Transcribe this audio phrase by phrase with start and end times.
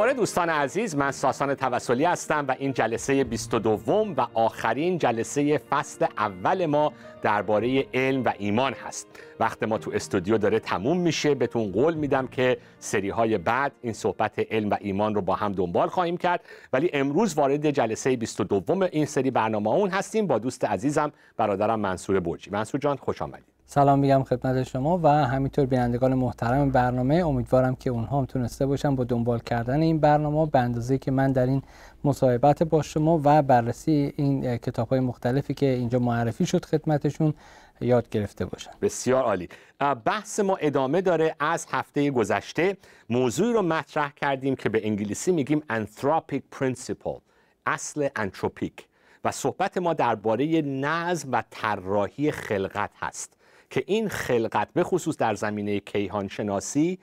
[0.00, 6.06] دوباره دوستان عزیز من ساسان توسلی هستم و این جلسه 22 و آخرین جلسه فصل
[6.18, 6.92] اول ما
[7.22, 9.06] درباره علم و ایمان هست.
[9.40, 11.34] وقت ما تو استودیو داره تموم میشه.
[11.34, 15.52] بهتون قول میدم که سری های بعد این صحبت علم و ایمان رو با هم
[15.52, 16.40] دنبال خواهیم کرد.
[16.72, 20.26] ولی امروز وارد جلسه 22 این سری برنامه اون هستیم.
[20.26, 22.50] با دوست عزیزم برادرم منصور برجی.
[22.50, 27.14] منصور جان خوش آمدید سلام میگم خدمت شما و همینطور بینندگان محترم برنامه.
[27.14, 31.32] امیدوارم که اونها هم تونسته باشن با دنبال کردن این برنامه به اندازه که من
[31.32, 31.62] در این
[32.04, 37.34] مصاحبت با شما و بررسی این کتاب های مختلفی که اینجا معرفی شد خدمتشون
[37.80, 38.70] یاد گرفته باشن.
[38.82, 39.48] بسیار عالی.
[40.04, 42.76] بحث ما ادامه داره از هفته گذشته.
[43.10, 47.20] موضوعی رو مطرح کردیم که به انگلیسی میگیم anthropic principle
[47.66, 48.86] اصل انتروپیک
[49.24, 53.39] و صحبت ما درباره نظم و طراحی خلقت هست.
[53.70, 56.98] که این خلقت به خصوص در زمینه کیهان شناسی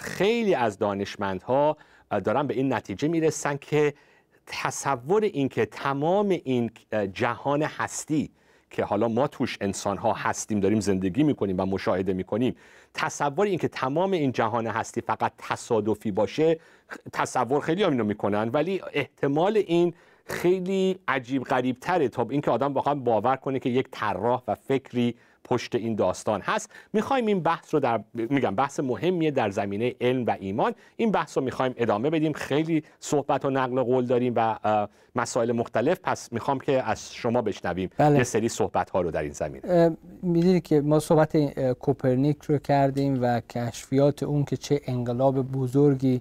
[0.00, 1.76] خیلی از دانشمندها
[2.24, 3.94] دارن به این نتیجه می‌رسن که
[4.46, 6.70] تصور این که تمام این
[7.12, 8.30] جهان هستی
[8.70, 12.56] که حالا ما توش انسان ها هستیم داریم زندگی می‌کنیم و مشاهده می‌کنیم
[12.94, 16.58] تصور این که تمام این جهان هستی فقط تصادفی باشه
[17.12, 19.94] تصور خیلی هم اینو می‌کنن ولی احتمال این
[20.26, 25.14] خیلی عجیب غریب تره تا اینکه آدم واقعا باور کنه که یک طراح و فکری
[25.44, 26.70] پشت این داستان هست.
[26.92, 30.74] می‌خوایم این بحث رو در میگم بحث مهمیه در زمینه علم و ایمان.
[30.96, 32.32] این بحث رو می‌خوایم ادامه بدیم.
[32.32, 34.58] خیلی صحبت و نقل قول داریم و
[35.16, 36.00] مسائل مختلف.
[36.02, 38.18] پس می‌خوام که از شما بشنویم بله.
[38.18, 39.96] یه سری صحبت ها رو در این زمینه.
[40.22, 41.36] می‌دونید که ما صحبت
[41.72, 46.20] کوپرنیک رو کردیم و کشفیات اون که چه انقلاب بزرگی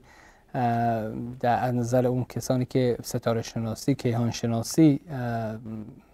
[1.40, 5.00] در نظر اون کسانی که ستاره شناسی کیهان شناسی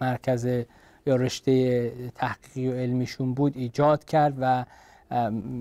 [0.01, 0.63] مرکز
[1.09, 4.65] یا رشته تحقیقی و علمیشون بود ایجاد کرد و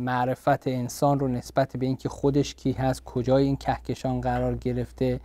[0.05, 5.21] معرفت انسان رو نسبت به اینکه خودش کی هست کجای این کهکشان قرار گرفته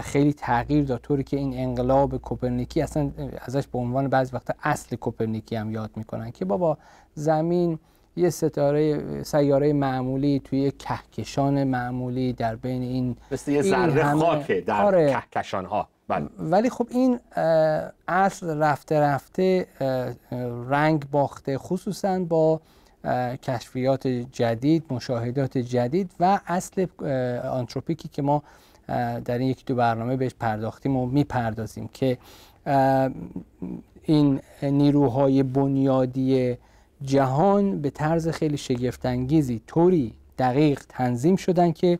[0.00, 1.00] خیلی تغییر داد.
[1.00, 5.90] طوری که این انقلاب کوپرنیکی اصلا ازش به عنوان بعضی وقتا اصل کوپرنیکی هم یاد
[5.96, 6.78] می‌کنن که بابا
[7.14, 7.78] زمین
[8.16, 14.82] یه ستاره سیاره معمولی توی کهکشان معمولی در بین این مثل یه ذره خاکه در
[14.82, 15.10] آره.
[15.10, 16.28] کهکشان ها بله.
[16.38, 17.20] ولی خب این
[18.08, 19.66] اصل رفته رفته
[20.68, 22.60] رنگ باخته خصوصا با
[23.42, 26.86] کشفیات جدید مشاهدات جدید و اصل
[27.50, 28.42] آنتروپیکی که ما
[29.24, 32.18] در این یکی دو برنامه بهش پرداختیم و می‌پردازیم که
[34.02, 36.56] این نیروهای بنیادی
[37.02, 41.98] جهان به طرز خیلی شگفتانگیزی طوری دقیق تنظیم شدن که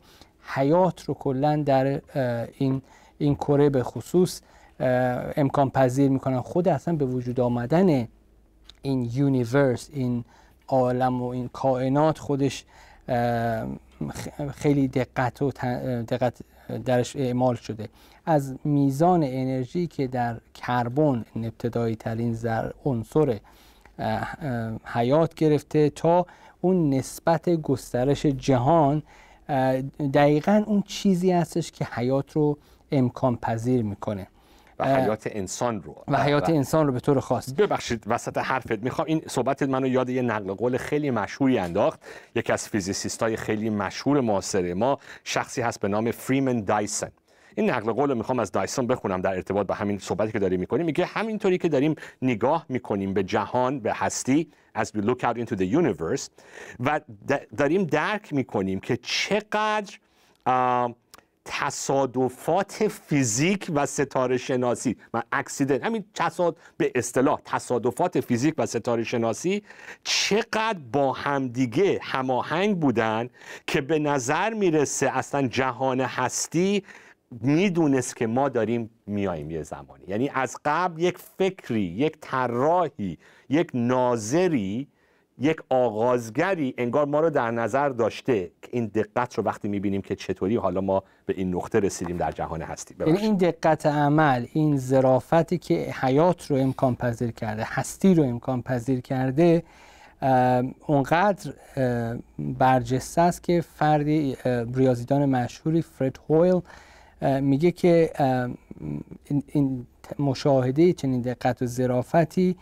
[0.55, 2.01] حیات رو کلا در
[2.59, 2.83] این
[3.19, 4.41] این کره به خصوص
[5.37, 8.09] امکان پذیر می‌کنن خود اصلا به وجود آمدن
[8.83, 10.25] این یونیورس این
[10.69, 12.65] عالم و این کائنات خودش
[14.55, 15.51] خیلی دقت و
[16.09, 16.39] دقت
[16.85, 17.89] درش اعمال شده.
[18.27, 22.39] از میزان انرژی که در کربن ابتدایی ترین
[22.85, 23.39] عنصر
[24.85, 26.27] حیات گرفته تا
[26.61, 29.03] اون نسبت گسترش جهان
[30.15, 32.59] دقیقا اون چیزی هستش که حیات رو
[32.93, 34.27] امکان پذیر می‌کنه.
[34.79, 36.05] و حیات انسان رو.
[36.09, 37.53] و حیات انسان رو به طور خاص.
[37.53, 39.09] ببخشید وسط حرفت می‌خوام.
[39.09, 42.01] این صحبت منو یاد یه نقل قول خیلی مشهوری انداخت.
[42.35, 47.11] یکی از فیزیسیست های خیلی مشهور معاصر ما شخصی هست به نام فریمن دایسن
[47.55, 50.61] این نقل قول رو می‌خوام از دایسون بخونم در ارتباط با همین صحبتی که داریم
[50.61, 50.87] می‌کنیم.
[50.87, 55.57] میگه همینطوری که داریم نگاه می‌کنیم به جهان به هستی as we look out into
[55.57, 56.29] the universe
[56.81, 57.01] و
[57.57, 59.99] داریم درک می‌کنیم که چقدر
[61.45, 64.97] تصادفات فیزیک و ستاره شناسی.
[65.15, 69.63] و اکسیدنت همین تصاد به اصطلاح تصادفات فیزیک و ستاره شناسی
[70.05, 73.29] چقدر با همدیگه هماهنگ بودن
[73.67, 76.83] که به نظر می‌رسه اصلا جهان هستی
[77.41, 80.05] می‌دونست که ما داریم میاییم یه زمانی.
[80.09, 83.19] یعنی از قبل یک فکری یک طراحی
[83.49, 84.89] یک ناظری
[85.43, 90.15] یک آغازگری انگار ما رو در نظر داشته که این دقت رو وقتی می‌بینیم که
[90.15, 94.77] چطوری حالا ما به این نقطه رسیدیم در جهان هستی یعنی این دقت عمل این
[94.77, 99.63] ظرافتی که حیات رو امکان پذیر کرده هستی رو امکان پذیر کرده
[100.87, 101.53] اونقدر
[102.39, 104.37] برجسته است که فردی
[104.75, 106.61] ریاضیدان مشهوری فرد هویل
[107.41, 108.11] میگه که
[109.47, 109.87] این
[110.19, 112.57] مشاهده چنین دقت و ظرافتی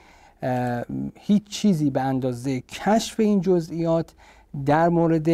[1.19, 4.15] هیچ چیزی به اندازه کشف این جزئیات
[4.67, 5.31] در مورد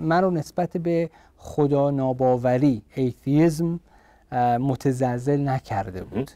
[0.00, 3.80] من رو نسبت به خدا ناباوری ایتیزم
[4.60, 6.30] متزلزل نکرده بود.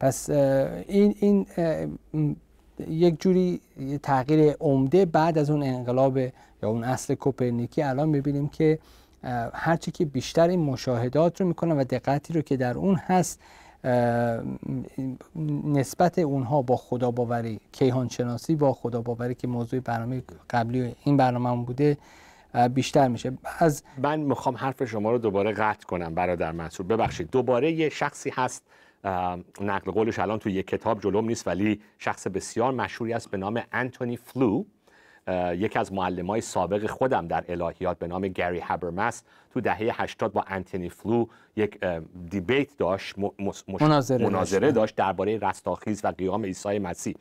[0.00, 1.46] پس این, این
[2.88, 3.60] یک جوری
[4.02, 6.32] تغییر عمده بعد از اون انقلاب یا
[6.62, 8.78] اون اصل کوپرنیکی الان می‌بینیم که
[9.52, 13.40] هرچی که بیشتر این مشاهدات رو می‌کنن و دقتی رو که در اون هست
[15.64, 21.16] نسبت اونها با خدا باوری کیهان شناسی با خدا باوری که موضوع برنامه قبلی این
[21.16, 21.96] برنامه بوده
[22.74, 23.32] بیشتر میشه.
[23.58, 26.86] از من می‌خوام حرف شما رو دوباره قطع کنم برادر منصور.
[26.86, 28.62] ببخشید دوباره یه شخصی هست
[29.60, 33.62] نقل قولش الان تو یک کتاب جلوم نیست ولی شخص بسیار مشهوری است به نام
[33.72, 34.64] انتونی فلو.
[35.56, 39.22] یکی از معلم های سابق خودم در الهیات به نام گری هبرمس
[39.54, 41.26] تو دهه 80 با انتونی فلو
[41.56, 41.84] یک
[42.30, 43.14] debate داشت
[43.68, 47.14] مناظره, مناظره داشت درباره رستاخیز و قیام عیسی مسیح.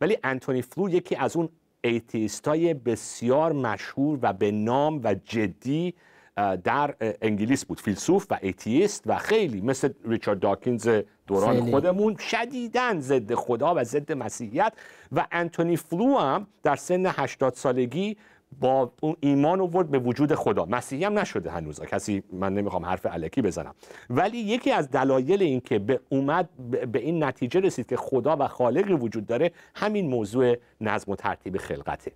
[0.00, 1.48] ولی انتونی فلو یکی از اون
[1.84, 5.94] atheist ای بسیار مشهور و به نام و جدی
[6.64, 7.80] در انگلیس بود.
[7.80, 10.88] فیلسوف و atheist و خیلی مثل ریچارد داکینز
[11.26, 14.72] دوران خودمون شدیدا ضد خدا و ضد مسیحیت
[15.12, 18.16] و انتونی فلو هم در سن 80 سالگی
[18.60, 20.64] با اون ایمان آورد به وجود خدا.
[20.64, 21.80] مسیحی هم نشده هنوز.
[21.80, 23.74] کسی من نمی‌خوام حرف الکی بزنم.
[24.10, 26.48] ولی یکی از دلایل این که به اومد
[26.92, 31.58] به این نتیجه رسید که خدا و خالقی وجود داره همین موضوع نظم و ترتیب
[31.58, 32.12] خلقته.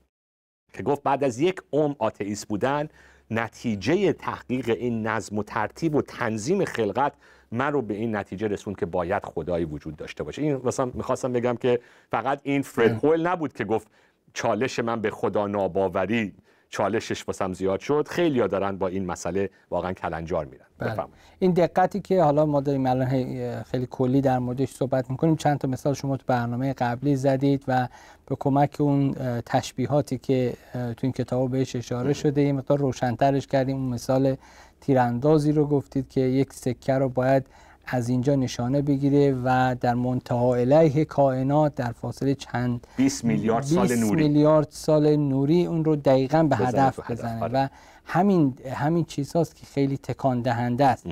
[0.72, 2.88] که گفت بعد از یک عمر آتئیست بودن
[3.32, 7.12] نتیجه تحقیق این نظم و ترتیب و تنظیم خلقت
[7.52, 10.42] من رو به این نتیجه رسون که باید خدایی وجود داشته باشه.
[10.42, 11.80] این مثلا می‌خواستم بگم که
[12.10, 13.86] فقط این فرد هول نبود که گفت
[14.34, 16.34] چالش من به خدا ناباوری
[16.72, 18.08] چالشش واسم زیاد شد.
[18.08, 20.64] خیلی ها دارن با این مسئله واقعا کلنجار میرن.
[20.78, 21.04] بله.
[21.38, 25.36] این دقتی که حالا ما داریم الان خیلی کلی در موردش صحبت می‌کنیم.
[25.36, 27.88] چند تا مثال شما تو برنامه قبلی زدید و
[28.26, 29.14] به کمک اون
[29.46, 33.76] تشبیهاتی که تو این کتاب بهش اشاره شده یه مقدار روشنترش کردیم.
[33.76, 34.36] اون مثال
[34.80, 37.46] تیراندازی رو گفتید که یک سکه رو باید
[37.86, 43.94] از اینجا نشانه بگیره و در منتها علیه کائنات در فاصله چند 20 میلیارد سال
[43.94, 44.28] نوری.
[44.28, 47.52] میلیارد سال نوری اون رو دقیقا به هدف بزنه آره.
[47.52, 47.68] و
[48.04, 51.06] همین همین چیزهاست که خیلی تکان دهنده است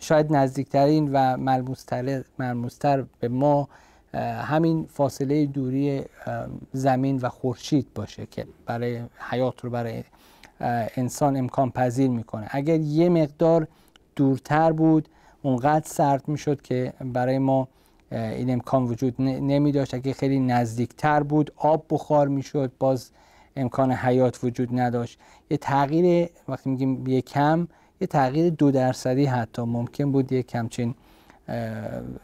[0.00, 3.68] شاید نزدیکترین و ملموستر ملموستر به ما
[4.42, 6.02] همین فاصله دوری
[6.72, 10.04] زمین و خورشید باشه که برای حیات رو برای
[10.96, 12.46] انسان امکان پذیر می‌کنه.
[12.50, 13.68] اگر یه مقدار
[14.16, 15.08] دورتر بود
[15.42, 17.68] اونقدر سرد می‌شد که برای ما
[18.12, 23.10] این امکان وجود نمی داشت اگه خیلی نزدیکتر بود آب بخار می‌شد باز
[23.56, 25.18] امکان حیات وجود نداشت.
[25.50, 27.68] یه تغییر وقتی میگیم یه کم
[28.00, 30.94] یه تغییر دو درصدی حتی ممکن بود یک کمچین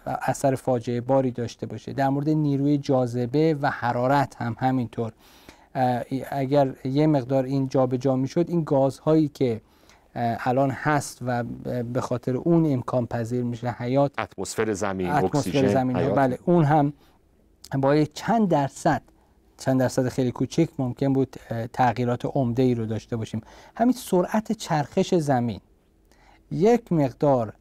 [0.05, 1.93] اثر فاجعه باری داشته باشه.
[1.93, 5.13] در مورد نیروی جاذبه و حرارت هم همینطور.
[6.31, 9.61] اگر یه مقدار این جابجا جا می‌شد این گازهایی که
[10.21, 11.45] الان هست و
[11.93, 14.13] به خاطر اون امکان پذیر میشه حیات.
[14.19, 16.93] اتمسفر زمین اتمسفر زمین بله اون هم
[17.79, 19.03] با چند درصد
[19.59, 21.37] چند درصد خیلی کوچک ممکن بود
[21.73, 23.41] تغییرات عمده ای رو داشته باشیم.
[23.75, 25.61] همین سرعت چرخش زمین.
[26.51, 27.53] یک مقدار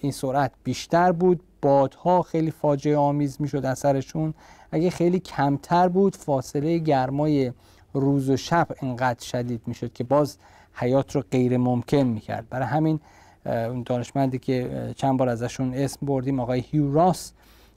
[0.00, 1.40] این سرعت بیشتر بود.
[1.62, 4.34] بادها خیلی فاجعه آمیز می‌شد اثرشون
[4.70, 7.52] اگه خیلی کمتر بود فاصله گرمای
[7.94, 10.38] روز و شب انقدر شدید می‌شد که باز
[10.74, 12.48] حیات رو غیر ممکن می‌کرد.
[12.48, 13.00] برای همین
[13.46, 17.32] اون دانشمندی که چند بار ازشون اسم بردیم آقای هیوراس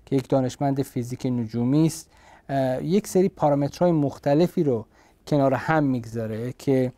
[0.06, 2.10] که یک دانشمند فیزیک نجومی است.
[2.82, 4.86] یک سری پارامترهای مختلفی رو
[5.28, 6.92] کنار هم می‌گذاره که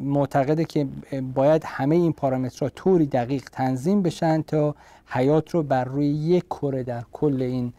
[0.00, 0.86] معتقده که
[1.34, 4.74] باید همه این پارامترها طوری دقیق تنظیم بشن تا
[5.06, 7.72] حیات رو بر روی یک کره در کل این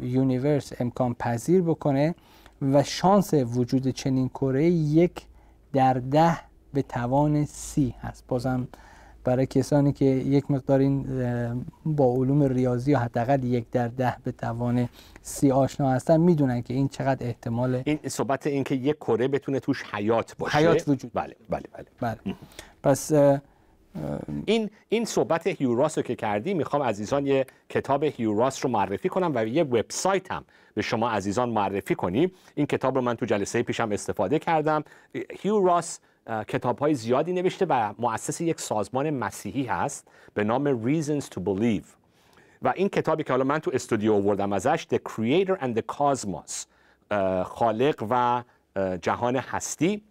[0.00, 2.14] universe امکان پذیر بکنه
[2.62, 5.26] و شانس وجود چنین کره یک
[5.72, 6.38] در ده
[6.74, 8.24] به توان سی هست.
[8.28, 8.68] بازم
[9.24, 11.04] برای کسانی که یک مقدار این
[11.84, 14.88] با علوم ریاضی یا حداقل یک در ده به توان
[15.22, 19.60] سی آشنا هستن می‌دونن که این چقدر احتمال این صحبت این که یک کره بتونه
[19.60, 20.58] توش حیات باشه.
[20.58, 22.34] حیات وجود بله بله بله, بله.
[22.82, 23.12] پس
[24.44, 29.32] این این صحبت هیوراس رو که کردی می‌خوام عزیزان یه کتاب هیوراس رو معرفی کنم
[29.34, 30.44] و یه وبسایت هم
[30.80, 32.32] به شما عزیزان معرفی کنیم.
[32.54, 34.84] این کتاب رو من تو جلسه پیشم استفاده کردم.
[35.40, 36.00] هیوراس
[36.48, 41.86] کتاب های زیادی نوشته و مؤسس یک سازمان مسیحی هست به نام Reasons to Believe.
[42.62, 46.66] و این کتابی که حالا من تو استودیو آوردم ازش The Creator and the Cosmos
[47.44, 48.42] خالق و
[49.02, 50.02] جهان هستی.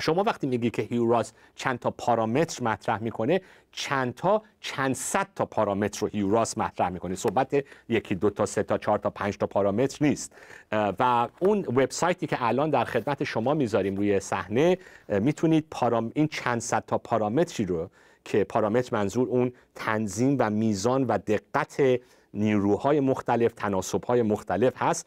[0.00, 3.40] شما وقتی میگی که هیوراس چند تا پارامتر مطرح می‌کنه
[3.72, 7.14] چند تا چند صد تا پارامتر رو هیوراس مطرح می‌کنه.
[7.14, 10.32] صحبت یکی دو تا سه تا چهار تا پنج تا پارامتر نیست.
[10.72, 16.12] و اون وبسایتی که الان در خدمت شما می‌ذاریم روی صحنه می‌تونید پارام...
[16.14, 17.90] این چند صد تا پارامتری رو
[18.24, 22.00] که پارامتر منظور اون تنظیم و میزان و دقت
[22.34, 25.06] نیروهای مختلف تناسبهای مختلف هست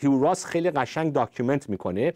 [0.00, 2.12] هیو راس خیلی قشنگ document می‌کنه.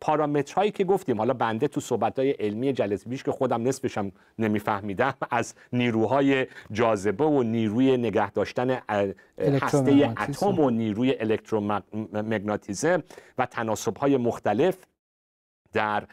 [0.00, 1.18] پارامترهایی که گفتیم.
[1.18, 7.42] حالا بنده تو صحبتهای علمی جلسه پیش که خودم نصفشم نمیفهمیدم از نیروهای جاذبه و
[7.42, 8.78] نیروی نگه داشتن
[9.38, 13.02] هسته اتم و نیروی الکترومغناطیسم
[13.38, 14.76] و تناسبهای مختلف
[15.72, 16.06] در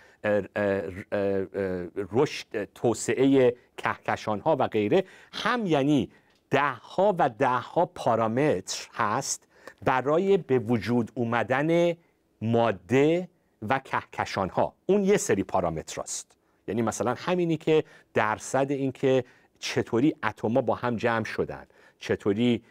[2.12, 5.04] رشد توسعه کهکشان ها و غیره.
[5.34, 6.10] هم یعنی
[6.50, 9.48] ده ها و ده ها پارامتر هست
[9.86, 11.94] برای به وجود اومدن
[12.42, 13.30] ماده
[13.70, 16.38] و کهکشان ها اون یه سری پارامتر است.
[16.68, 17.84] یعنی مثلا همینی که
[18.14, 19.24] درصد این که
[19.60, 21.66] چطوری اتما با هم جمع شدن
[22.00, 22.64] چطوری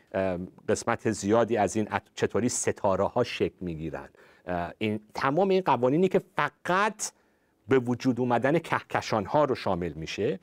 [0.69, 4.09] قسمت زیادی از این چطوری ستاره ها شکل می‌گیرن.
[4.79, 7.13] این تمام این قوانینی که فقط
[7.69, 10.41] به وجود اومدن کهکشان ها رو شامل میشه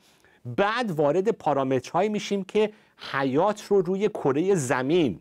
[0.56, 2.72] بعد وارد پارامترهایی میشیم که
[3.12, 5.20] حیات رو روی کره زمین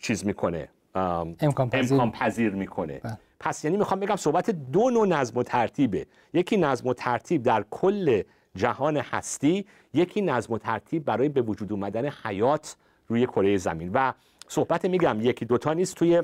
[0.00, 0.68] چیز می‌کنه.
[0.94, 2.98] امکان پذیر, امکان پذیر می‌کنه.
[2.98, 3.18] بله.
[3.40, 6.06] پس یعنی می‌خوام بگم صحبت دو نوع نظم و ترتیبه.
[6.32, 8.22] یکی نظم و ترتیب در کل
[8.54, 12.76] جهان هستی یکی نظم و ترتیب برای به وجود اومدن حیات
[13.06, 13.90] روی کره زمین.
[13.94, 14.12] و
[14.48, 16.22] صحبت میگم یکی دوتا نیست توی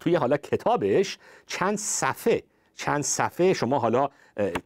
[0.00, 2.42] توی حالا کتابش چند صفحه
[2.74, 3.52] چند صفحه.
[3.52, 4.08] شما حالا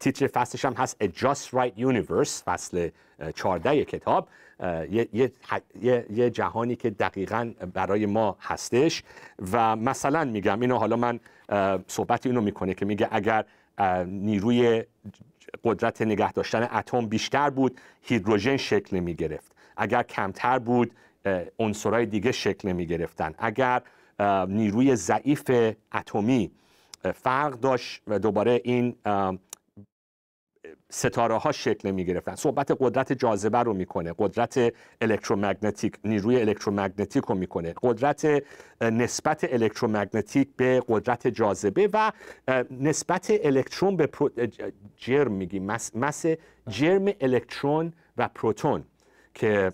[0.00, 2.88] تیتر فصلش هم هست A Just Right Universe فصل
[3.34, 4.28] 14 کتاب.
[4.90, 9.02] یه،, یه،, یه جهانی که دقیقا برای ما هستش
[9.52, 11.20] و مثلا میگم اینو حالا من
[11.86, 13.44] صحبت اینو می‌کنه که میگه اگر
[14.06, 14.84] نیروی
[15.64, 20.90] قدرت نگه داشتن اتم بیشتر بود هیدروژن شکل نمی گرفت اگر کمتر بود
[21.58, 23.82] عنصرهای دیگه شکل نمی گرفتن اگر
[24.48, 25.50] نیروی ضعیف
[25.94, 26.50] اتمی
[27.14, 28.94] فرق داشت و دوباره این
[30.90, 37.34] ستاره ها شکل می گرفتن صحبت قدرت جاذبه رو می‌کنه قدرت الکترومگنتیک نیروی الکترومگنتیک رو
[37.34, 37.74] می‌کنه.
[37.82, 38.42] قدرت
[38.80, 42.12] نسبت الکترومگنتیک به قدرت جاذبه و
[42.70, 44.08] نسبت الکترون به
[44.96, 45.64] جرم میگیم.
[45.94, 46.26] مس...
[46.68, 48.84] جرم الکترون و پروتون
[49.34, 49.72] که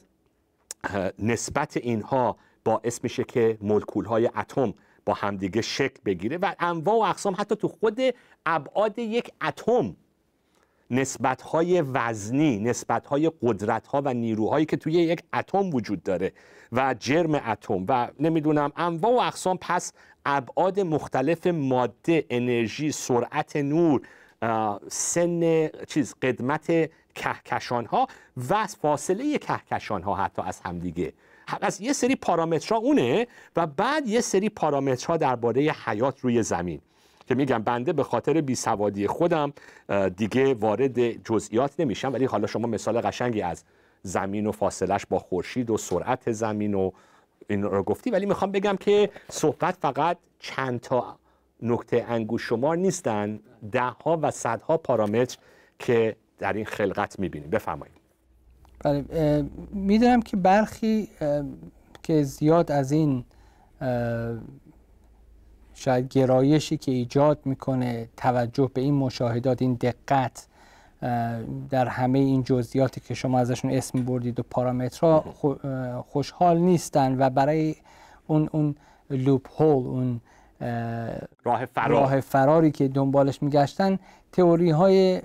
[1.19, 4.75] نسبت اینها باعث میشه که مولکول های اتم
[5.05, 8.01] با همدیگه شکل بگیره و انواع و اقسام حتی تو خود
[8.47, 9.97] ابعاد یک اتم
[10.91, 16.33] نسبتهای وزنی نسبتهای قدرتها و نیروهایی که توی یک اتم وجود داره
[16.73, 19.93] و جرم اتم و نمی‌دونم انواع و اقسام پس
[20.27, 24.03] ابعاد مختلف ماده انرژی سرعت نور
[24.89, 28.07] سن چیز قدمت کهکشان ها
[28.51, 31.13] و فاصله کهکشان ها حتی از همدیگه.
[31.61, 33.27] از یه سری پارامترها اونه
[33.57, 36.81] و بعد یه سری پارامترها درباره حیات روی زمین.
[37.27, 39.53] که میگم بنده به خاطر بیسوادی خودم
[40.17, 42.13] دیگه وارد جزئیات نمیشم.
[42.13, 43.65] ولی حالا شما مثال قشنگی از
[44.03, 46.91] زمین و فاصلش با خورشید و سرعت زمین و
[47.49, 48.11] این رو گفتی.
[48.11, 51.19] ولی می‌خوام بگم که صحبت فقط چند تا
[51.63, 53.41] نکته انگوش شمار نیستن.
[53.73, 55.39] ده ها و صدها پارامتر
[55.79, 57.51] که در این خلقت می‌بینیم.
[57.51, 57.97] بفرمایید.
[58.85, 61.09] بله می‌دونم که برخی
[62.03, 63.25] که زیاد از این
[65.79, 70.47] شاید گرایشی که ایجاد می‌کنه توجه به این مشاهدات این دقت
[71.71, 75.21] در همه این جزئیاتی که شما ازشون اسم بردید و پارامترها
[76.09, 77.75] خوشحال نیستن و برای
[78.27, 78.75] اون اون
[79.11, 80.21] لوپ هول اون
[81.45, 81.91] راه, فرار.
[81.91, 83.99] راه فراری که دنبالش میگشتن
[84.33, 85.23] تئوری های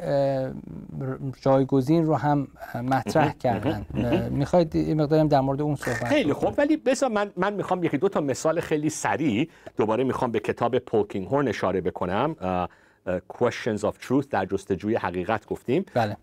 [1.42, 3.86] جایگزین رو هم مطرح کردن.
[4.32, 6.54] می‌خواید مقداریم در مورد اون صحبت خیلی خوب.
[6.58, 10.80] ولی بذار من من می‌خوام یکی دو تا مثال خیلی سریع دوباره می‌خوام به کتاب
[10.80, 12.36] پولکینگ هورن اشاره بکنم.
[13.34, 15.86] questions of truth در جستجوی حقیقت گفتیم.
[15.94, 16.18] بله.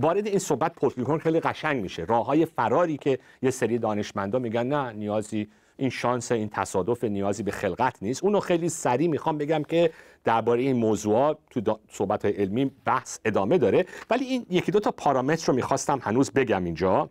[0.00, 2.04] وارد این صحبت پولکینگ هورن خیلی قشنگ میشه.
[2.04, 7.42] راه های فراری که یه سری دانشمندا میگن نه نیازی این شانس این تصادف نیازی
[7.42, 8.24] به خلقت نیست.
[8.24, 9.90] اونو خیلی سریع می‌خوام بگم که
[10.24, 13.86] درباره این موضوعات تو صحبت های علمی بحث ادامه داره.
[14.10, 17.10] ولی این یکی دو تا پارامتر رو می‌خواستم هنوز بگم اینجا.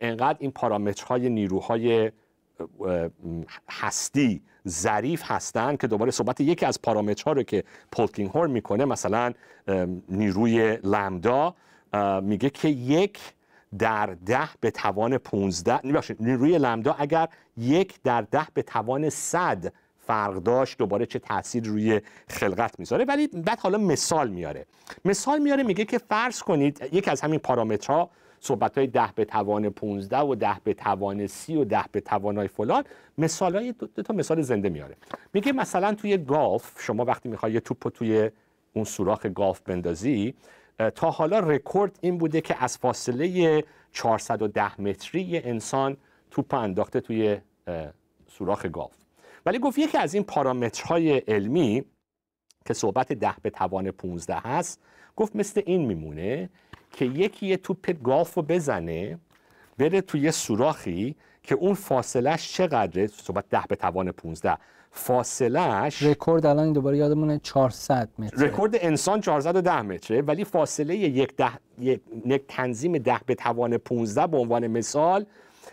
[0.00, 2.12] انقدر این پارامترهای نیروهای
[3.70, 9.32] هستی ظریف هستند که دوباره صحبت یکی از پارامترها رو که پولکینگ هور می‌کنه مثلا
[10.08, 11.54] نیروی لمدا
[12.22, 13.18] میگه که یک
[13.78, 15.80] در ده به توان 15
[16.20, 19.72] نیروی لمدا اگر یک در ده به توان صد
[20.06, 24.66] فرق داشت دوباره چه تاثیر روی خلقت می‌ذاره؟ ولی بعد حالا مثال میاره.
[25.04, 29.70] مثال میاره میگه که فرض کنید یک از همین پارامترها صحبت های ده به توان
[29.70, 32.84] 15 و ده به توان 30 و ده به توان های فلان
[33.18, 34.96] مثال های دو, تا مثال زنده میاره.
[35.32, 38.30] میگه مثلا توی گالف شما وقتی می‌خوای یه توپ توی
[38.72, 40.34] اون سوراخ گالف بندازی
[40.94, 45.96] تا حالا رکورد این بوده که از فاصله 410 متری انسان
[46.30, 47.38] توپ انداخته توی
[48.28, 49.04] سوراخ گالف
[49.46, 51.84] ولی گفت یکی از این پارامترهای علمی
[52.66, 54.80] که صحبت ده به توان 15 هست
[55.16, 56.50] گفت مثل این میمونه
[56.90, 59.18] که یکی یه توپ گالف رو بزنه
[59.78, 64.58] بره توی سوراخی که اون فاصلش چقدره؟ صحبت ده به توان 15
[64.96, 68.46] فاصلش رکورد الان دوباره یادمونه 400 متر.
[68.46, 71.50] رکورد انسان 410 متره ولی فاصله یک, ده،
[72.26, 75.26] یک تنظیم ده به توان 15 به عنوان مثال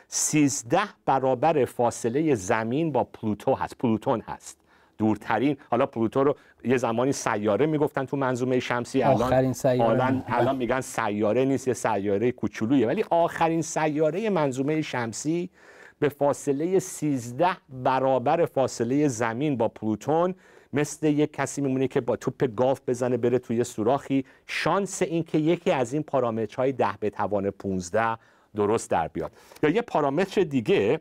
[0.08, 4.58] 13 برابر فاصله زمین با پلوتو هست پلوتون هست.
[4.98, 9.90] دورترین حالا پلوتو رو یه زمانی سیاره می‌گفتن تو منظومه شمسی الان آخرین سیاره.
[9.90, 15.50] الان, الان میگن سیاره نیست یه سیاره کوچولویه ولی آخرین سیاره منظومه شمسی
[16.02, 20.36] به فاصله 13 برابر فاصله زمین با پلوتون.
[20.74, 24.26] مثل یک کسی میمونه که با توپ گاف بزنه بره توی سوراخی.
[24.48, 28.18] شانس این که یکی از این پارامترهای 10 به توان 15
[28.56, 29.32] درست در بیاد.
[29.64, 31.00] یا یه پارامتر دیگه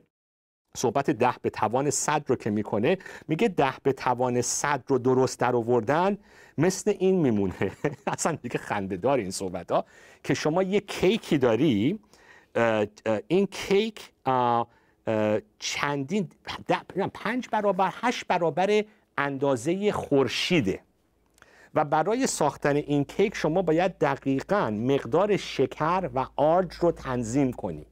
[0.76, 5.40] صحبت ده به توان صد رو که می‌کنه میگه ده به توان صد رو درست
[5.40, 6.18] در آوردن.
[6.58, 7.72] مثل این میمونه.
[8.06, 9.84] اصلا دیگه خندهدار این صحبت ها
[10.24, 11.98] که شما یه کیکی داری
[13.28, 14.10] این کیک
[15.58, 16.28] چندین
[17.14, 18.84] پنج برابر هشت برابر
[19.18, 20.80] اندازه خورشیده.
[21.74, 27.86] و برای ساختن این کیک شما باید دقیقا مقدار شکر و آرج رو تنظیم کنی.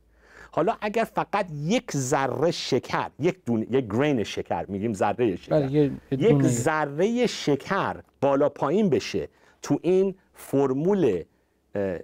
[0.50, 5.90] حالا اگر فقط یک ذره شکر یک دونه یک گرین شکر میگیم ذره شکر بله،
[6.10, 9.28] یک ذره شکر بالا پایین بشه
[9.62, 11.22] تو این فرمول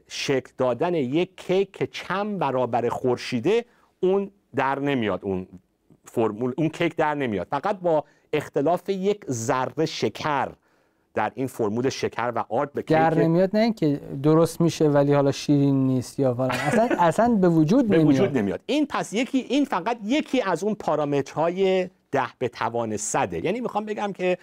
[0.08, 3.64] شکل دادن یک کیک که چند برابر خورشیده
[4.00, 5.46] اون در نمیاد اون
[6.04, 7.46] فرمول اون کیک در نمیاد.
[7.50, 10.48] فقط با اختلاف یک ذره شکر
[11.14, 15.32] در این فرمول شکر و آرد به در نمیاد نه اینکه درست میشه ولی حالا
[15.32, 16.50] شیرین نیست یا فلان.
[16.50, 18.00] اصلا اصلا به وجود نمیاد.
[18.00, 18.60] به وجود نمیاد.
[18.66, 23.44] این پس یکی این فقط یکی از اون پارامترهای ده به توان صده.
[23.44, 24.38] یعنی می‌خوام بگم که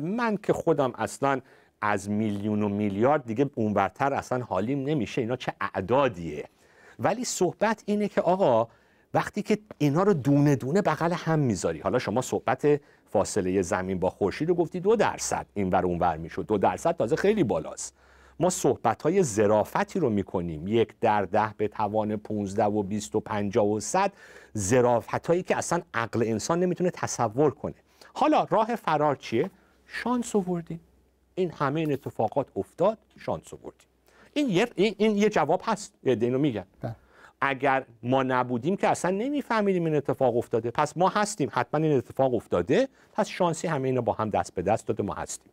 [0.00, 1.40] من که خودم اصلا
[1.82, 5.20] از میلیون و میلیارد دیگه اونورتر اصلا حالیم نمیشه.
[5.20, 6.44] اینا چه اعدادیه.
[6.98, 8.68] ولی صحبت اینه که آقا
[9.14, 11.80] وقتی که اینا رو دونه دونه بغل هم می‌ذاری.
[11.80, 12.80] حالا شما صحبت
[13.12, 16.46] فاصله زمین با خورشید رو گفتی دو درصد این ور اون ور می‌شد.
[16.46, 17.94] دو درصد تازه خیلی بالاست.
[18.40, 20.68] ما صحبت های زرافتی رو می‌کنیم.
[20.68, 24.12] یک در ده به توان 15 و 20 و 50 و 100
[24.52, 27.74] زرافت هایی که اصلا عقل انسان نمی‌تونه تصور کنه.
[28.14, 29.50] حالا راه فرار چیه؟
[29.86, 30.80] شانس آوردیم.
[31.34, 33.86] این همه این اتفاقات افتاد شانس آوردیم.
[34.34, 35.94] این یه این, یه جواب هست.
[36.02, 36.96] یه اینو میگن بله.
[37.40, 40.70] اگر ما نبودیم که اصلا نمیفهمیدیم این اتفاق افتاده.
[40.70, 41.48] پس ما هستیم.
[41.52, 42.88] حتما این اتفاق افتاده.
[43.12, 45.52] پس شانسی همه اینا با هم دست به دست داده ما هستیم.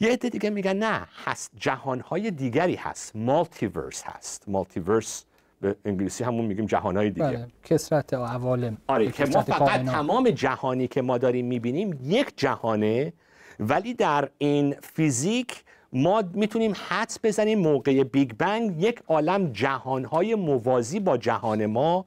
[0.00, 1.50] یه عده دیگه میگن نه هست.
[1.56, 3.16] جهانهای دیگری هست.
[3.16, 4.48] مالتیورس هست.
[4.48, 5.24] مالتیورس
[5.60, 7.26] به انگلیسی همون میگیم جهانهای دیگه.
[7.26, 7.46] بله.
[7.64, 8.78] کثرت عوالم.
[8.86, 13.12] آره که ما فقط تمام جهانی که ما داریم می‌بینیم یک جهانه.
[13.60, 21.00] ولی در این فیزیک ما می‌تونیم حدس بزنیم موقع بیگ بنگ یک عالم جهانهای موازی
[21.00, 22.04] با جهان ما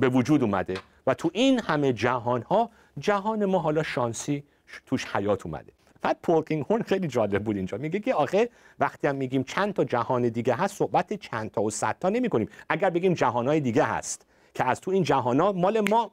[0.00, 0.74] به وجود اومده
[1.06, 4.44] و تو این همه جهانها جهان ما حالا شانسی
[4.86, 5.72] توش حیات اومده.
[6.02, 7.78] بعد پولکینگهورن خیلی جالب بود اینجا.
[7.78, 8.48] میگه که آخه
[8.78, 12.28] وقتی هم میگیم چند تا جهان دیگه هست صحبت چند تا و صد تا نمی
[12.28, 12.48] کنیم.
[12.68, 16.10] اگر بگیم جهانهای دیگه هست که از تو این جهانها مال ما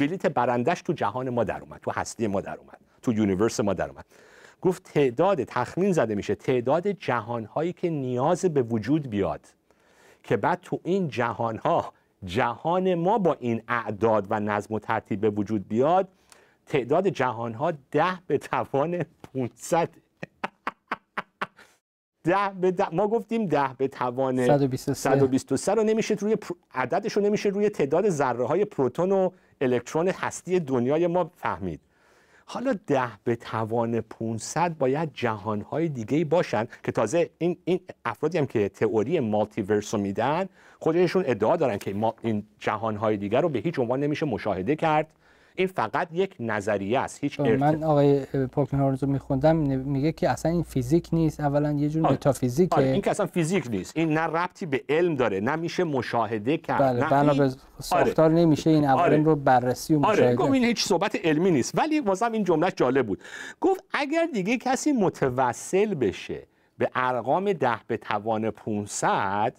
[0.00, 3.74] بلیت برندش تو جهان ما در اومد تو هستی ما در اومد تو یونیورس ما
[3.74, 4.04] در اومد.
[4.64, 9.40] گفت تعداد تخمین زده میشه تعداد جهانهایی که نیاز به وجود بیاد
[10.22, 11.92] که بعد تو این جهانها
[12.24, 16.08] جهان ما با این اعداد و نظم و ترتیب به وجود بیاد
[16.66, 19.88] تعداد ها ده به توان 500
[22.24, 24.94] ده به ده ما گفتیم ده به توان 123.
[24.94, 26.36] 123 رو نمیشه روی
[26.74, 31.80] عددش رو نمیشه روی تعداد ذره های پروتون و الکترون هستی دنیای ما فهمید
[32.46, 38.46] حالا ده به توان 500 باید جهانهای دیگه باشن که تازه این, این افرادی هم
[38.46, 43.58] که تئوری مالتیورس رو میدن خودشون ادعا دارن که ما این جهانهای دیگر رو به
[43.58, 45.06] هیچ عنوان نمیشه مشاهده کرد.
[45.56, 50.52] این فقط یک نظریه است هیچ من آقای پولکن هارنز رو میخوندم میگه که اصلا
[50.52, 52.14] این فیزیک نیست اولا یه جور آره.
[52.14, 52.76] متافیزیکه.
[52.76, 56.56] آره این که اصلا فیزیک نیست این نه ربطی به علم داره نه میشه مشاهده
[56.56, 59.22] کرد بله نه بنا به ساختار نمیشه این عوارم آره.
[59.22, 60.36] رو بررسی و آره مشاهده.
[60.36, 63.22] گفت این هیچ صحبت علمی نیست ولی واسم این جمله جالب بود.
[63.60, 66.46] گفت اگر دیگه کسی متوسل بشه
[66.78, 69.54] به ارقام ده به توان 500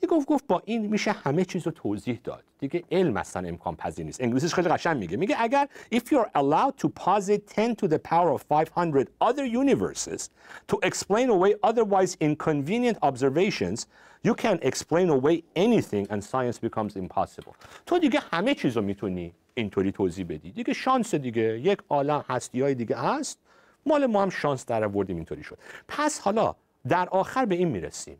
[0.00, 2.44] دیگه گفت گفت با این میشه همه چیز رو توضیح داد.
[2.58, 4.20] دیگه علم اصلا امکان پذیر نیست.
[4.20, 5.16] انگلیسیش خیلی قشنگ میگه.
[5.16, 10.28] میگه اگر if you're allowed to posit 10 to the power of 500 other universes
[10.72, 13.86] to explain away otherwise inconvenient observations
[14.28, 17.54] you can explain away anything and science becomes impossible.
[17.86, 20.50] تو دیگه همه چیز رو می‌تونی اینطوری توضیح بدی.
[20.50, 23.38] دیگه شانس دیگه یک عالم هستی های دیگه هست.
[23.86, 25.58] مال ما هم شانس در آوردیم اینطوری شد.
[25.88, 26.54] پس حالا
[26.88, 28.16] در آخر به این می‌رسیم.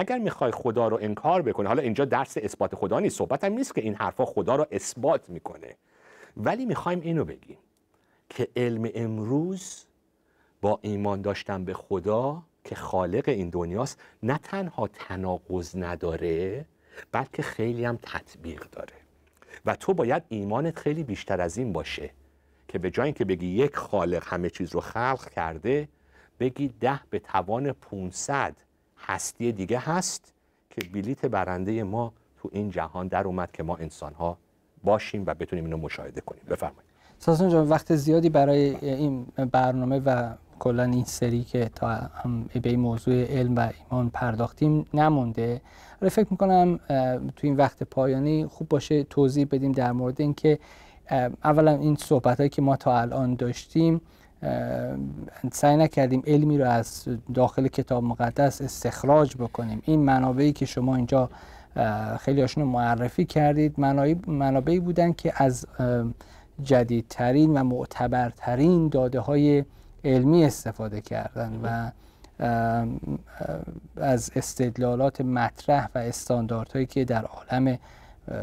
[0.00, 3.74] اگر می‌خوای خدا رو انکار بکنه حالا اینجا درس اثبات خدا نیست صحبت هم نیست
[3.74, 5.76] که این حرفا خدا رو اثبات می‌کنه.
[6.36, 7.58] ولی می‌خوایم اینو بگیم
[8.28, 9.84] که علم امروز
[10.60, 16.64] با ایمان داشتن به خدا که خالق این دنیاست نه تنها تناقض نداره
[17.12, 18.94] بلکه خیلی هم تطبیق داره.
[19.66, 22.10] و تو باید ایمانت خیلی بیشتر از این باشه
[22.68, 25.88] که به جای اینکه بگی یک خالق همه چیز رو خلق کرده
[26.40, 28.56] بگی ده به توان 500
[29.06, 30.32] هستی دیگه هست
[30.70, 34.38] که بلیت برنده ما تو این جهان در اومد که ما انسان ها
[34.84, 36.42] باشیم و بتونیم اینو مشاهده کنیم.
[36.50, 36.90] بفرمایید.
[37.18, 42.70] ساسون جان وقت زیادی برای این برنامه و کلا این سری که تا هم به
[42.70, 45.60] این موضوع علم و ایمان پرداختیم نمونده.
[46.00, 46.80] ولی فکر می‌کنم
[47.36, 50.58] تو این وقت پایانی خوب باشه توضیح بدیم در مورد اینکه
[51.44, 54.00] اولا این صحبت هایی که ما تا الان داشتیم
[55.52, 61.30] سعی نکردیم علمی رو از داخل کتاب مقدس استخراج بکنیم این منابعی که شما اینجا
[62.20, 63.80] خیلی هاشون معرفی کردید
[64.26, 65.66] منابعی بودن که از
[66.62, 69.64] جدیدترین و معتبرترین داده های
[70.04, 71.90] علمی استفاده کردن و
[73.96, 77.78] از استدلالات مطرح و استانداردهایی که در عالم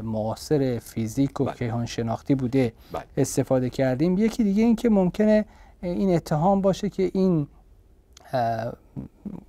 [0.03, 1.53] معاصر فیزیک و بله.
[1.53, 3.03] کیهان شناختی بوده بله.
[3.17, 5.45] استفاده کردیم یکی دیگه این که ممکنه
[5.81, 7.47] این اتهام باشه که این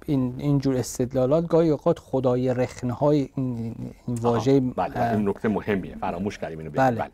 [0.06, 3.74] این اینجور استدلالات گاهی اوقات خدای رخنه های این,
[4.06, 6.70] این واژه بله این نکته مهمیه فراموش کردیم اینو.
[6.70, 6.96] بله.
[6.98, 7.10] بله.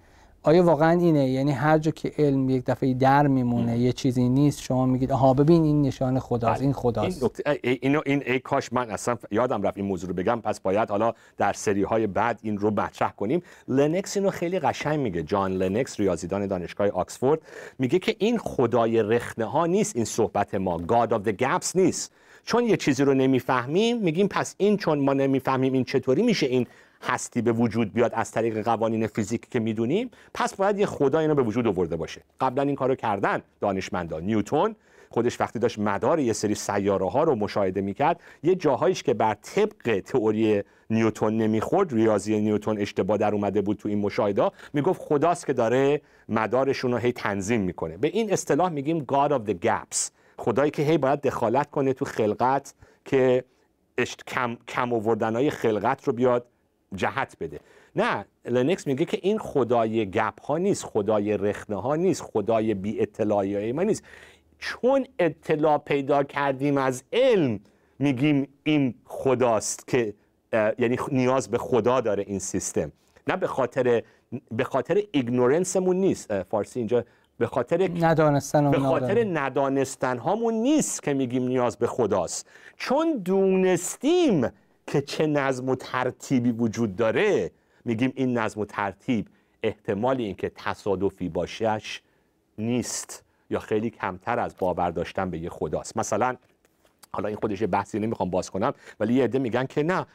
[0.46, 4.62] آیا واقعا اینه؟ یعنی هر جا که علم یک دفعه در میمونه یه چیزی نیست
[4.62, 6.62] شما میگید آها ببین این نشان خداست بله.
[6.62, 7.22] این خداست.
[7.46, 10.40] این ای- اینو این ای کاش من اصلا یادم رفت این موضوع رو بگم.
[10.40, 13.42] پس باید حالا در سری های بعد این رو مطرح کنیم.
[13.68, 15.22] لنوکس اینو خیلی قشنگ میگه.
[15.22, 17.40] جان لنوکس ریاضیدان دانشگاه آکسفورد
[17.78, 20.78] میگه که این خدای رخنه ها نیست این صحبت ما.
[20.78, 22.12] God of the gaps نیست.
[22.46, 26.66] چون یه چیزی رو نمی‌فهمیم میگیم پس این چون ما نمی‌فهمیم این چطوری میشه این
[27.06, 31.34] هستی به وجود بیاد از طریق قوانین فیزیک که می‌دونیم پس باید یه خدا اینو
[31.34, 32.22] به وجود آورده باشه.
[32.40, 34.74] قبلا این کارو کردن دانشمندان نیوتن
[35.10, 39.34] خودش وقتی داشت مدار یه سری سیاره ها رو مشاهده می‌کرد یه جاهایش که بر
[39.34, 45.46] طبق تئوری نیوتن نمی‌خورد ریاضی نیوتن اشتباه در اومده بود تو این مشاهده می‌گفت خداست
[45.46, 47.96] که داره مدارشون رو هی تنظیم می‌کنه.
[47.96, 50.10] به این اصطلاح میگیم God of the gaps.
[50.38, 53.44] خدایی که هی باید دخالت کنه تو خلقت که.
[54.26, 56.46] کم, کم آوردنهای خلقت رو بیاد
[56.96, 57.60] جهت بده.
[57.96, 63.00] نه لنوکس میگه که این خدای gap ها نیست خدای رخنه ها نیست خدای بی
[63.00, 64.02] اطلاعی ما نیست.
[64.58, 67.60] چون اطلاع پیدا کردیم از علم
[67.98, 70.14] میگیم این خداست که
[70.52, 72.92] یعنی نیاز به خدا داره این سیستم.
[73.26, 74.02] نه به خاطر
[74.50, 76.42] به خاطر ignorance مون نیست.
[76.42, 77.04] فارسی اینجا
[77.38, 82.48] به خاطر ندانستن به خاطر ندانستن هامون نیست که میگیم نیاز به خداست.
[82.76, 84.46] چون دونستیم
[84.86, 87.50] که چه نظم و ترتیبی وجود داره
[87.84, 89.28] میگیم این نظم و ترتیب
[89.62, 92.00] احتمال اینکه تصادفی باشش
[92.58, 95.96] نیست یا خیلی کمتر از باور داشتن به یه خداست.
[95.96, 96.36] مثلا
[97.12, 100.06] حالا این خودش بحثی نمی‌خوام باز کنم ولی یه عده میگن که نه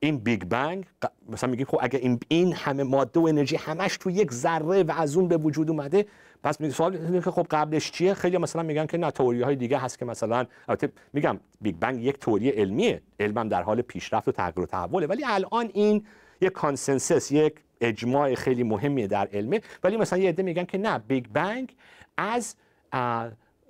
[0.00, 0.86] این بیگ بنگ
[1.28, 4.92] مثلا میگیم خب اگه این این همه ماده و انرژی همش تو یک ذره و
[4.96, 6.06] از اون به وجود اومده
[6.42, 9.78] پس سوال اینه که خب قبلش چیه؟ خیلی مثلا میگن که نه تئوری های دیگه
[9.78, 13.02] هست که مثلا البته میگم بیگ بنگ یک تئوری علمیه.
[13.20, 15.06] علمم در حال پیشرفت و تغییر و تحوله.
[15.06, 16.06] ولی الان این
[16.40, 20.98] یک consensus یک اجماع خیلی مهمیه در علمه ولی مثلا یه عده میگن که نه
[20.98, 21.74] بیگ بنگ
[22.16, 22.54] از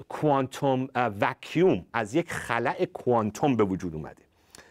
[0.08, 4.22] quantum vacuum از یک خلأ کوانتوم به وجود اومده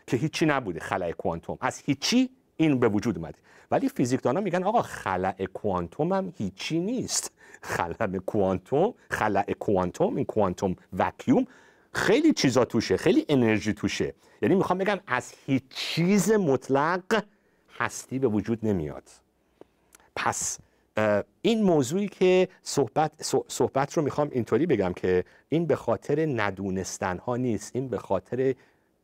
[0.07, 3.39] که هیچی نبوده خلأ کوانتوم از هیچی این به وجود اومده
[3.71, 7.31] ولی فیزیکدانا میگن آقا خلع کوانتوم هم هیچی نیست.
[7.61, 11.47] خلع کوانتوم خلع کوانتوم این کوانتوم وکیوم
[11.93, 14.13] خیلی چیزا توشه خیلی انرژی توشه.
[14.41, 17.23] یعنی می‌خوام بگم از هیچ چیز مطلق
[17.77, 19.03] هستی به وجود نمیاد.
[20.15, 20.57] پس
[21.41, 23.11] این موضوعی که صحبت,
[23.47, 28.55] صحبت رو می‌خوام اینطوری بگم که این به خاطر ندونستن ها نیست این به خاطر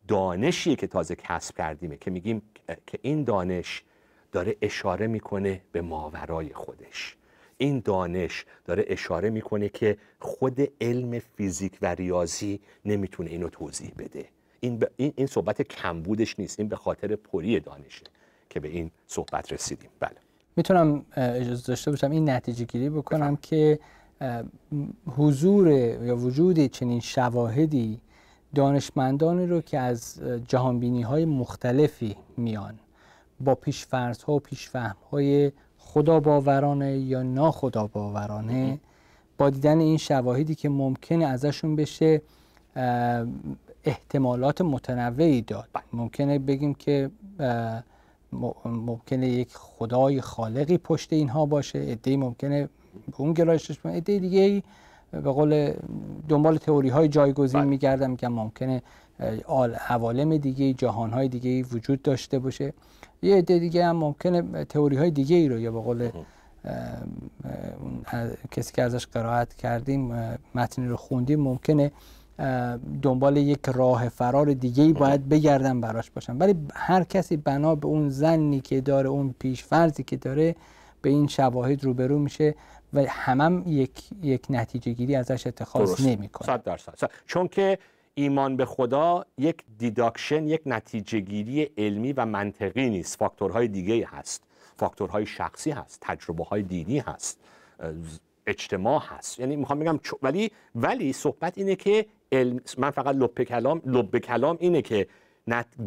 [0.07, 2.41] دانشیه که تازه کسب کردیمه که میگیم
[2.87, 3.83] که این دانش
[4.31, 7.17] داره اشاره می‌کنه به ماورای خودش.
[7.57, 14.25] این دانش داره اشاره می‌کنه که خود علم فیزیک و ریاضی نمی‌تونه اینو توضیح بده.
[14.59, 18.03] این, این, این صحبت کمبودش نیست این به خاطر پری دانشه
[18.49, 19.89] که به این صحبت رسیدیم.
[19.99, 20.17] بله.
[20.55, 23.79] می‌تونم اجازه داشته باشم این نتیجه گیری بکنم که
[25.17, 25.67] حضور
[26.03, 27.99] یا وجود چنین شواهدی
[28.55, 32.79] دانشمندانی رو که از جهانبینی های مختلفی میان
[33.39, 38.79] با پیشفرض ها و پیشفهم های خدا باورانه یا ناخدا باورانه
[39.37, 42.21] با دیدن این شواهدی که ممکنه ازشون بشه
[43.83, 45.69] احتمالات متنوعی داد.
[45.93, 47.11] ممکنه بگیم که
[48.65, 52.69] ممکنه یک خدای خالقی پشت اینها باشه ادهی ممکنه
[53.07, 54.63] به اون گرایش داشته ایده دیگه
[55.13, 55.73] به قول
[56.29, 57.69] دنبال تئوری های جایگزین بله.
[57.69, 58.81] میگردم میگم ممکنه
[59.89, 62.73] عوالم دیگه جهان های دیگه وجود داشته باشه.
[63.21, 66.09] یه عده دیگه هم ممکنه تئوری های دیگه ای رو یا به قول
[68.51, 70.11] کسی که ازش قرائت کردیم
[70.55, 71.91] متنی رو خوندیم ممکنه
[73.01, 76.37] دنبال یک راه فرار دیگه ای باید بگردن براش باشن.
[76.37, 80.55] ولی هر کسی بنا به اون زنی که داره اون پیش فرضی که داره
[81.01, 82.55] به این شواهد روبرو میشه.
[82.93, 83.91] و همم یک
[84.23, 86.45] یک نتیجه گیری ازش اتخاذ نمی‌کنه.
[86.45, 87.11] صد درصد.
[87.25, 87.77] چون که
[88.13, 93.19] ایمان به خدا یک دیداکشن یک نتیجه گیری علمی و منطقی نیست.
[93.19, 94.43] فاکتورهای دیگه هست.
[94.77, 95.97] فاکتورهای شخصی هست.
[96.01, 97.39] تجربه های دینی هست.
[98.47, 99.39] اجتماع هست.
[99.39, 104.57] یعنی می‌خوام بگم ولی ولی صحبت اینه که علم من فقط لب کلام لب کلام
[104.59, 105.07] اینه که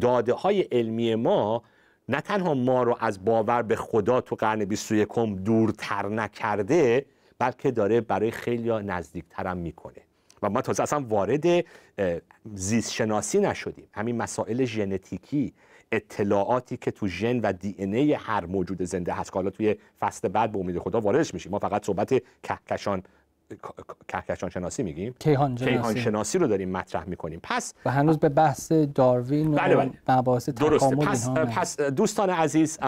[0.01, 1.63] داده های علمی ما
[2.09, 5.07] نه تنها ما رو از باور به خدا تو قرن 21
[5.43, 7.05] دورتر نکرده
[7.39, 10.01] بلکه داره برای خیلی نزدیکترم می‌کنه.
[10.43, 11.65] و ما تازه اصلا وارد
[12.53, 13.87] زیست شناسی نشدیم.
[13.93, 15.53] همین مسائل ژنتیکی
[15.91, 20.27] اطلاعاتی که تو ژن و دی ای هر موجود زنده هست که حالا توی فصل
[20.27, 21.51] بعد به امید خدا واردش میشیم.
[21.51, 23.03] ما فقط صحبت کهکشان
[24.07, 25.71] کهکشان شناسی میگیم کیهان شناسی.
[25.71, 30.17] کیهان شناسی رو داریم مطرح می‌کنیم پس و هنوز به بحث داروین بله و بله.
[30.17, 32.79] مباحث درسته پس, پس دوستان عزیز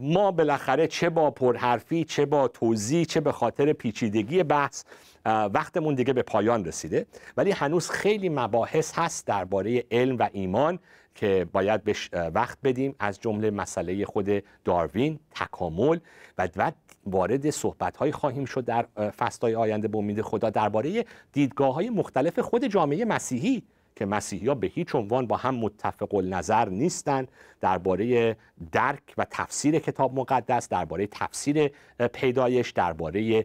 [0.00, 4.84] ما بالاخره چه با پرحرفی چه با توضیح چه به خاطر پیچیدگی بحث
[5.26, 7.06] وقتمون دیگه به پایان رسیده.
[7.36, 10.78] ولی هنوز خیلی مباحث هست درباره علم و ایمان
[11.14, 12.94] که باید بهش وقت بدیم.
[12.98, 15.98] از جمله مسئله خود داروین تکامل
[16.38, 16.74] و بعد
[17.06, 22.38] وارد صحبت های خواهیم شد در فصلهای آینده به امید خدا درباره دیدگاه های مختلف
[22.38, 23.62] خود جامعه مسیحی.
[23.96, 27.28] که مسیحی ها به هیچ عنوان با هم متفق نظر نیستند
[27.60, 28.36] درباره
[28.72, 31.70] درک و تفسیر کتاب مقدس درباره تفسیر
[32.12, 33.44] پیدایش درباره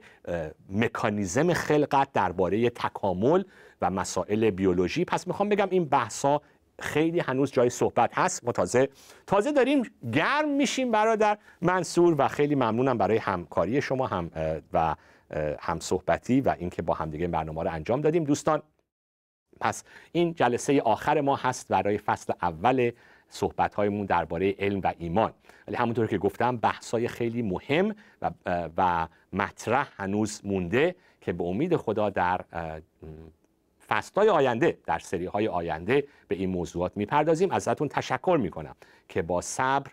[0.70, 3.44] مکانیزم خلقت درباره تکامل
[3.82, 5.06] و مسائل بیولوژی.
[5.06, 6.42] پس می‌خوام بگم این بحثا
[6.80, 8.46] خیلی هنوز جای صحبت هست.
[8.46, 8.90] ما تازه
[9.28, 9.84] تازه داریم
[10.14, 14.32] گرم میشیم برادر منصور و خیلی ممنونم برای همکاری شما هم
[14.74, 14.96] و
[15.60, 18.24] هم صحبتی و اینکه با همدیگه برنامه رو انجام دادیم.
[18.24, 18.62] دوستان
[19.60, 22.92] پس این جلسه آخر ما هست برای فصل اول
[23.30, 25.34] صحبت هایمون درباره علم و ایمان.
[25.68, 28.32] ولی همونطور که گفتم بحثای خیلی مهم و,
[28.78, 32.42] و مطرح هنوز مونده که به امید خدا در
[33.90, 37.52] فصلهای آینده در سری های آینده به این موضوعات می‌پردازیم.
[37.52, 38.76] ازتون تشکر می‌کنم
[39.10, 39.92] که با صبر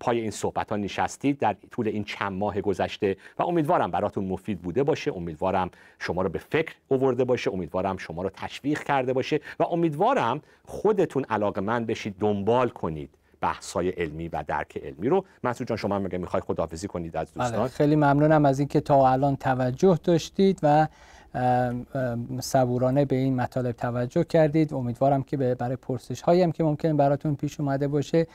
[0.00, 4.62] پای این صحبت ها نشستید در طول این چند ماه گذشته و امیدوارم براتون مفید
[4.62, 5.12] بوده باشه.
[5.16, 7.50] امیدوارم شما رو به فکر اوورده باشه.
[7.50, 12.14] امیدوارم شما رو تشویق کرده باشه و امیدوارم خودتون علاقه من بشید.
[12.18, 15.24] دنبال کنید بحث‌های علمی و درک علمی رو.
[15.44, 17.60] مسعود جان شما میگه می‌خوای خداحافظی کنید از دوستان.
[17.60, 20.88] بله، خیلی ممنونم از اینکه تا الان توجه داشتید و
[22.40, 24.74] صبورانه به این مطالب توجه کردید.
[24.74, 28.26] امیدوارم که برای پرسش هایی هم که ممکن براتون پیش اومده باشه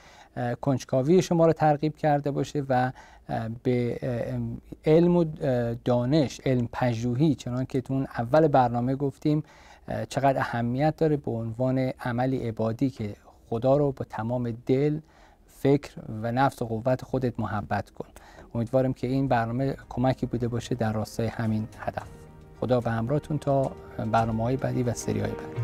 [0.62, 2.91] کنجکاوی شما رو ترغیب کرده باشه و
[3.63, 3.99] به
[4.86, 5.25] علم و
[5.86, 9.43] دانش علم پژوهی چنان که تون اول برنامه گفتیم
[10.10, 13.15] چقدر اهمیت داره به عنوان عملی عبادی که
[13.49, 14.99] خدا رو با تمام دل
[15.47, 15.91] فکر
[16.23, 18.08] و نفس و قوت خودت محبت کن.
[18.56, 22.31] امیدوارم که این برنامه کمکی بوده باشه در راستای همین هدف.
[22.62, 23.71] خدا به همراهتون تا
[24.12, 25.61] برنامه های بعدی و سری های بعدی.